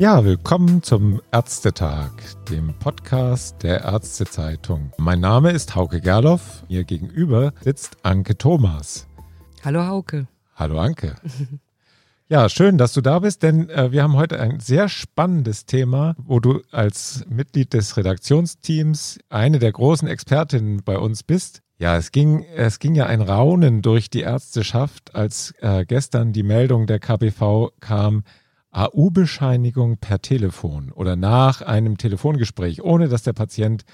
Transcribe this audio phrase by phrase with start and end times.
[0.00, 2.10] Ja, willkommen zum Ärztetag,
[2.50, 4.94] dem Podcast der Ärztezeitung.
[4.96, 6.64] Mein Name ist Hauke Gerloff.
[6.70, 9.06] Mir gegenüber sitzt Anke Thomas.
[9.62, 10.26] Hallo Hauke.
[10.54, 11.16] Hallo Anke.
[12.30, 16.14] Ja, schön, dass du da bist, denn äh, wir haben heute ein sehr spannendes Thema,
[16.16, 21.60] wo du als Mitglied des Redaktionsteams eine der großen Expertinnen bei uns bist.
[21.78, 26.44] Ja, es ging, es ging ja ein Raunen durch die Ärzteschaft, als äh, gestern die
[26.44, 28.22] Meldung der KBV kam,
[28.70, 33.84] AU-Bescheinigung per Telefon oder nach einem Telefongespräch, ohne dass der Patient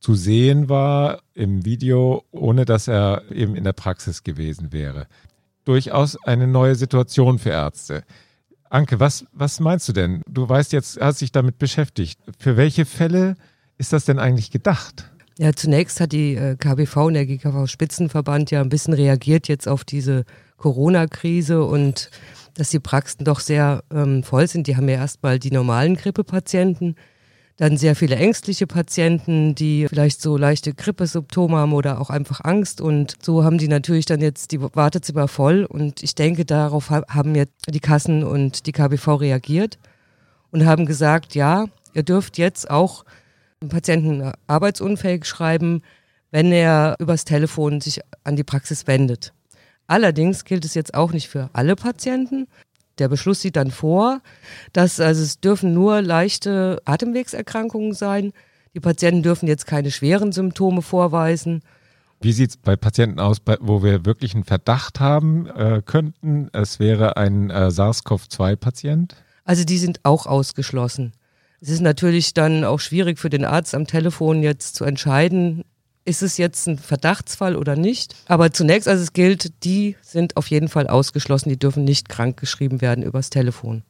[0.00, 5.06] zu sehen war im Video, ohne dass er eben in der Praxis gewesen wäre.
[5.64, 8.02] Durchaus eine neue Situation für Ärzte.
[8.68, 10.22] Anke, was, was meinst du denn?
[10.26, 12.18] Du weißt jetzt, hast dich damit beschäftigt.
[12.38, 13.36] Für welche Fälle
[13.78, 15.10] ist das denn eigentlich gedacht?
[15.38, 19.68] Ja, zunächst hat die äh, KBV und der GKV Spitzenverband ja ein bisschen reagiert jetzt
[19.68, 20.24] auf diese
[20.56, 22.10] Corona-Krise und
[22.54, 24.66] dass die Praxen doch sehr ähm, voll sind.
[24.66, 26.96] Die haben ja erstmal die normalen Grippepatienten,
[27.56, 32.80] dann sehr viele ängstliche Patienten, die vielleicht so leichte Grippesymptome haben oder auch einfach Angst.
[32.80, 35.64] Und so haben die natürlich dann jetzt die Wartezimmer voll.
[35.64, 39.78] Und ich denke, darauf haben jetzt die Kassen und die KBV reagiert
[40.50, 43.04] und haben gesagt, ja, ihr dürft jetzt auch
[43.60, 45.82] einen Patienten arbeitsunfähig schreiben,
[46.30, 49.32] wenn er übers Telefon sich an die Praxis wendet.
[49.86, 52.48] Allerdings gilt es jetzt auch nicht für alle Patienten.
[52.98, 54.20] Der Beschluss sieht dann vor,
[54.72, 58.32] dass also es dürfen nur leichte Atemwegserkrankungen sein.
[58.74, 61.62] Die Patienten dürfen jetzt keine schweren Symptome vorweisen.
[62.20, 66.78] Wie sieht es bei Patienten aus, wo wir wirklich einen Verdacht haben äh, könnten, es
[66.78, 69.16] wäre ein äh, SARS-CoV-2-Patient?
[69.44, 71.12] Also die sind auch ausgeschlossen.
[71.60, 75.64] Es ist natürlich dann auch schwierig für den Arzt am Telefon jetzt zu entscheiden,
[76.04, 78.14] ist es jetzt ein Verdachtsfall oder nicht?
[78.26, 82.38] Aber zunächst, also es gilt, die sind auf jeden Fall ausgeschlossen, die dürfen nicht krank
[82.38, 83.82] geschrieben werden übers Telefon.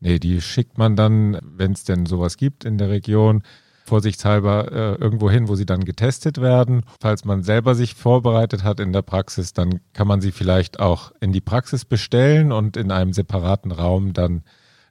[0.00, 3.44] Nee, die schickt man dann, wenn es denn sowas gibt in der Region,
[3.84, 6.82] vorsichtshalber äh, irgendwo hin, wo sie dann getestet werden.
[7.00, 11.12] Falls man selber sich vorbereitet hat in der Praxis, dann kann man sie vielleicht auch
[11.20, 14.42] in die Praxis bestellen und in einem separaten Raum dann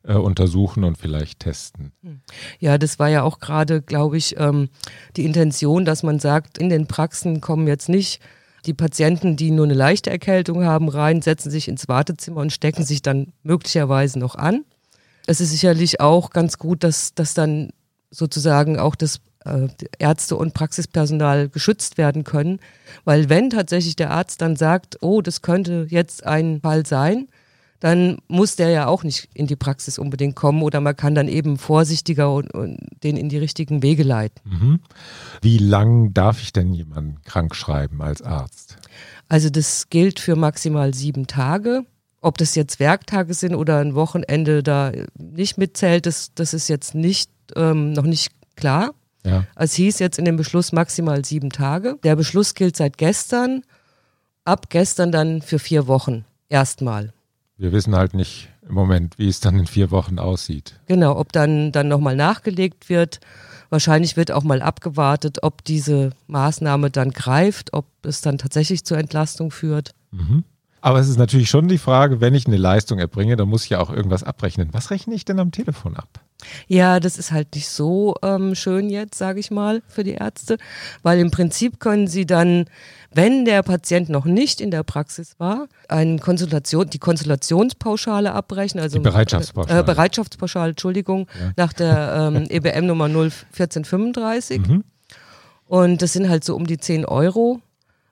[0.04, 1.92] äh, untersuchen und vielleicht testen.
[2.04, 2.22] Hm.
[2.60, 4.70] Ja, das war ja auch gerade, glaube ich, ähm,
[5.16, 8.22] die Intention, dass man sagt, in den Praxen kommen jetzt nicht
[8.66, 12.84] die Patienten, die nur eine leichte Erkältung haben, rein, setzen sich ins Wartezimmer und stecken
[12.84, 14.66] sich dann möglicherweise noch an.
[15.28, 17.72] Es ist sicherlich auch ganz gut, dass, dass dann
[18.12, 19.68] sozusagen auch das äh,
[19.98, 22.60] Ärzte und Praxispersonal geschützt werden können,
[23.06, 27.28] weil wenn tatsächlich der Arzt dann sagt, oh, das könnte jetzt ein Fall sein,
[27.82, 31.28] dann muss der ja auch nicht in die Praxis unbedingt kommen oder man kann dann
[31.28, 34.40] eben vorsichtiger und, und den in die richtigen Wege leiten.
[34.46, 34.80] Mhm.
[35.42, 38.78] Wie lang darf ich denn jemanden krank schreiben als Arzt?
[39.28, 41.84] Also das gilt für maximal sieben Tage.
[42.22, 46.94] Ob das jetzt Werktage sind oder ein Wochenende da nicht mitzählt, das, das ist jetzt
[46.94, 48.94] nicht, ähm, noch nicht klar.
[49.26, 49.48] Ja.
[49.56, 51.98] Es hieß jetzt in dem Beschluss maximal sieben Tage.
[52.04, 53.64] Der Beschluss gilt seit gestern,
[54.46, 57.12] ab gestern dann für vier Wochen erstmal
[57.62, 60.80] wir wissen halt nicht im Moment, wie es dann in vier Wochen aussieht.
[60.88, 63.20] Genau, ob dann, dann nochmal nachgelegt wird.
[63.70, 68.98] Wahrscheinlich wird auch mal abgewartet, ob diese Maßnahme dann greift, ob es dann tatsächlich zur
[68.98, 69.92] Entlastung führt.
[70.12, 70.44] Mhm.
[70.82, 73.70] Aber es ist natürlich schon die Frage, wenn ich eine Leistung erbringe, dann muss ich
[73.70, 74.70] ja auch irgendwas abrechnen.
[74.72, 76.20] Was rechne ich denn am Telefon ab?
[76.68, 80.58] Ja, das ist halt nicht so ähm, schön jetzt, sage ich mal, für die Ärzte,
[81.04, 82.66] weil im Prinzip können sie dann,
[83.14, 88.98] wenn der Patient noch nicht in der Praxis war, eine Konsultation, die Konsultationspauschale abrechnen, also
[88.98, 91.52] die Bereitschaftspauschale, äh, Bereitschaftspauschale, Entschuldigung, ja.
[91.58, 94.68] nach der ähm, EBM Nummer 01435.
[94.68, 94.84] Mhm.
[95.68, 97.62] Und das sind halt so um die 10 Euro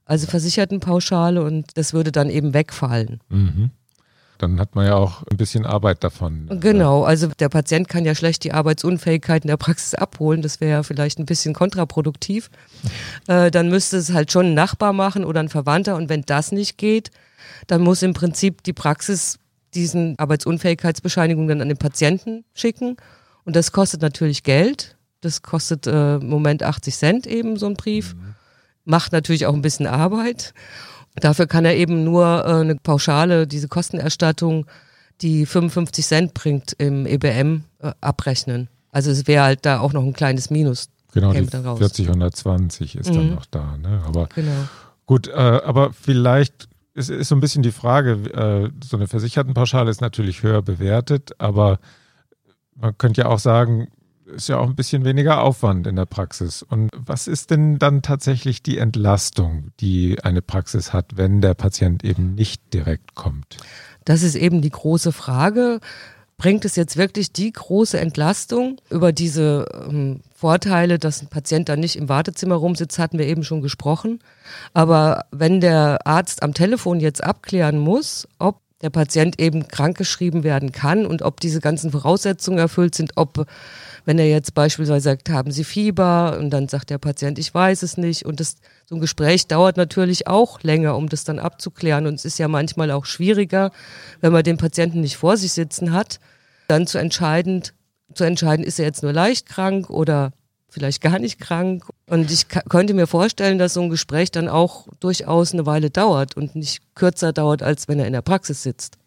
[0.09, 3.19] also Versichertenpauschale und das würde dann eben wegfallen.
[3.29, 3.69] Mhm.
[4.39, 6.47] Dann hat man ja auch ein bisschen Arbeit davon.
[6.59, 10.71] Genau, also der Patient kann ja schlecht die Arbeitsunfähigkeit in der Praxis abholen, das wäre
[10.71, 12.49] ja vielleicht ein bisschen kontraproduktiv.
[13.27, 16.51] äh, dann müsste es halt schon ein Nachbar machen oder ein Verwandter und wenn das
[16.51, 17.11] nicht geht,
[17.67, 19.39] dann muss im Prinzip die Praxis
[19.75, 22.97] diesen Arbeitsunfähigkeitsbescheinigung dann an den Patienten schicken
[23.43, 24.95] und das kostet natürlich Geld.
[25.21, 28.15] Das kostet äh, im Moment 80 Cent eben so ein Brief.
[28.15, 28.35] Mhm
[28.89, 30.53] macht natürlich auch ein bisschen Arbeit.
[31.19, 34.65] Dafür kann er eben nur äh, eine Pauschale, diese Kostenerstattung,
[35.21, 38.69] die 55 Cent bringt im EBM, äh, abrechnen.
[38.91, 40.89] Also es wäre halt da auch noch ein kleines Minus.
[41.13, 43.13] Genau, die 40, 120 ist mhm.
[43.15, 43.77] dann noch da.
[43.77, 44.01] Ne?
[44.05, 44.51] Aber genau.
[45.05, 49.89] gut, äh, aber vielleicht ist, ist so ein bisschen die Frage, äh, so eine Versichertenpauschale
[49.89, 51.79] ist natürlich höher bewertet, aber
[52.75, 53.87] man könnte ja auch sagen,
[54.29, 56.63] ist ja auch ein bisschen weniger Aufwand in der Praxis.
[56.63, 62.03] Und was ist denn dann tatsächlich die Entlastung, die eine Praxis hat, wenn der Patient
[62.03, 63.57] eben nicht direkt kommt?
[64.05, 65.79] Das ist eben die große Frage.
[66.37, 71.81] bringt es jetzt wirklich die große Entlastung über diese ähm, Vorteile, dass ein Patient dann
[71.81, 74.19] nicht im Wartezimmer rumsitzt, hatten wir eben schon gesprochen.
[74.73, 80.71] Aber wenn der Arzt am Telefon jetzt abklären muss, ob der Patient eben krankgeschrieben werden
[80.71, 83.45] kann und ob diese ganzen Voraussetzungen erfüllt sind, ob
[84.05, 86.37] wenn er jetzt beispielsweise sagt, haben Sie Fieber?
[86.39, 88.25] Und dann sagt der Patient, ich weiß es nicht.
[88.25, 88.55] Und das,
[88.85, 92.07] so ein Gespräch dauert natürlich auch länger, um das dann abzuklären.
[92.07, 93.71] Und es ist ja manchmal auch schwieriger,
[94.21, 96.19] wenn man den Patienten nicht vor sich sitzen hat,
[96.67, 97.63] dann zu entscheiden,
[98.13, 100.31] zu entscheiden, ist er jetzt nur leicht krank oder
[100.69, 101.83] vielleicht gar nicht krank.
[102.07, 106.37] Und ich könnte mir vorstellen, dass so ein Gespräch dann auch durchaus eine Weile dauert
[106.37, 108.97] und nicht kürzer dauert, als wenn er in der Praxis sitzt.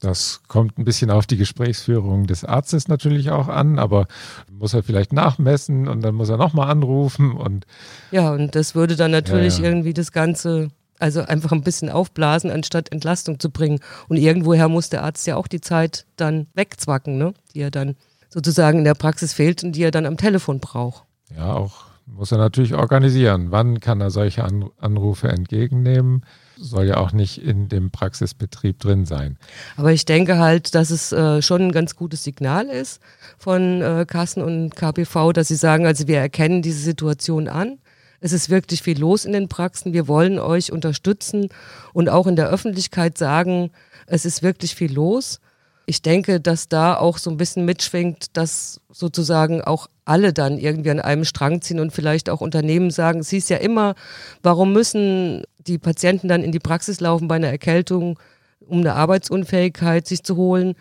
[0.00, 4.06] Das kommt ein bisschen auf die Gesprächsführung des Arztes natürlich auch an, aber
[4.50, 7.66] muss er vielleicht nachmessen und dann muss er nochmal anrufen und.
[8.10, 9.70] Ja, und das würde dann natürlich ja, ja.
[9.70, 10.68] irgendwie das Ganze,
[10.98, 13.80] also einfach ein bisschen aufblasen, anstatt Entlastung zu bringen.
[14.08, 17.32] Und irgendwoher muss der Arzt ja auch die Zeit dann wegzwacken, ne?
[17.54, 17.96] die er dann
[18.28, 21.04] sozusagen in der Praxis fehlt und die er dann am Telefon braucht.
[21.36, 23.50] Ja, auch muss er natürlich organisieren.
[23.50, 26.24] Wann kann er solche Anrufe entgegennehmen?
[26.58, 29.38] soll ja auch nicht in dem Praxisbetrieb drin sein.
[29.76, 33.00] Aber ich denke halt, dass es äh, schon ein ganz gutes Signal ist
[33.38, 37.78] von äh, Kassen und KPV, dass sie sagen, also wir erkennen diese Situation an.
[38.20, 39.92] Es ist wirklich viel los in den Praxen.
[39.92, 41.48] Wir wollen euch unterstützen
[41.92, 43.70] und auch in der Öffentlichkeit sagen,
[44.06, 45.40] es ist wirklich viel los.
[45.88, 50.90] Ich denke, dass da auch so ein bisschen mitschwingt, dass sozusagen auch alle dann irgendwie
[50.90, 53.94] an einem Strang ziehen und vielleicht auch Unternehmen sagen, es hieß ja immer,
[54.42, 58.18] warum müssen die Patienten dann in die Praxis laufen bei einer Erkältung,
[58.60, 60.74] um eine Arbeitsunfähigkeit sich zu holen?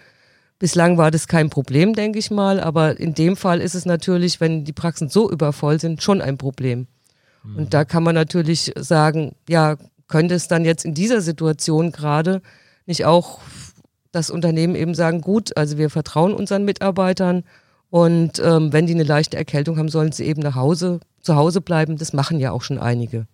[0.57, 4.39] Bislang war das kein Problem, denke ich mal, aber in dem Fall ist es natürlich,
[4.39, 6.87] wenn die Praxen so übervoll sind, schon ein Problem.
[7.43, 7.57] Mhm.
[7.57, 9.75] Und da kann man natürlich sagen, ja,
[10.07, 12.41] könnte es dann jetzt in dieser Situation gerade
[12.85, 13.39] nicht auch
[14.15, 17.43] das Unternehmen eben sagen, gut, also wir vertrauen unseren Mitarbeitern
[17.89, 21.61] und ähm, wenn die eine leichte Erkältung haben, sollen sie eben nach Hause, zu Hause
[21.61, 21.97] bleiben.
[21.97, 23.27] Das machen ja auch schon einige.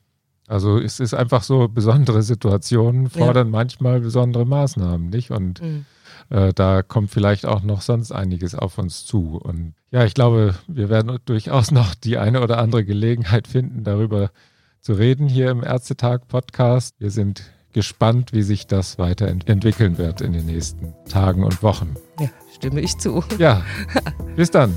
[0.47, 3.51] Also es ist einfach so, besondere Situationen fordern ja.
[3.51, 5.31] manchmal besondere Maßnahmen, nicht?
[5.31, 5.85] Und mhm.
[6.29, 9.39] äh, da kommt vielleicht auch noch sonst einiges auf uns zu.
[9.41, 14.31] Und ja, ich glaube, wir werden durchaus noch die eine oder andere Gelegenheit finden, darüber
[14.81, 16.95] zu reden hier im Ärztetag-Podcast.
[16.99, 21.95] Wir sind gespannt, wie sich das weiterentwickeln wird in den nächsten Tagen und Wochen.
[22.19, 23.23] Ja, stimme ich zu.
[23.37, 23.63] Ja,
[24.35, 24.75] bis dann.